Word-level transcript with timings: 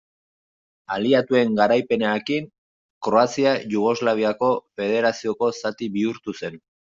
Aliatuen 0.93 1.51
garaipenarekin, 1.59 2.47
Kroazia 3.09 3.51
Jugoslaviako 3.75 4.51
Federazioko 4.81 5.51
zati 5.63 5.91
bihurtu 6.01 6.37
zen. 6.43 6.59